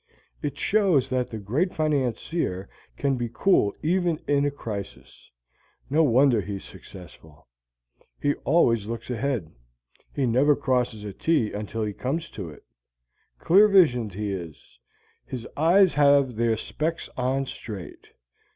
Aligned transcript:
It 0.41 0.57
shows 0.57 1.09
that 1.09 1.29
the 1.29 1.37
great 1.37 1.75
financier 1.75 2.67
can 2.97 3.17
be 3.17 3.29
cool 3.31 3.71
even 3.83 4.17
in 4.27 4.45
a 4.45 4.49
crisis. 4.49 5.29
No 5.91 6.01
wonder 6.01 6.41
he 6.41 6.55
is 6.55 6.63
successful. 6.63 7.45
He 8.19 8.33
always 8.43 8.87
looks 8.87 9.11
ahead; 9.11 9.51
he 10.11 10.25
never 10.25 10.55
crosses 10.55 11.03
a 11.03 11.13
T 11.13 11.53
until 11.53 11.83
he 11.83 11.93
comes 11.93 12.31
to 12.31 12.49
it. 12.49 12.63
Clear 13.37 13.67
visioned 13.67 14.13
he 14.15 14.33
is; 14.33 14.79
his 15.23 15.47
I's 15.55 15.93
have 15.93 16.35
their 16.35 16.57
specks 16.57 17.07
on 17.15 17.45
straight. 17.45 18.07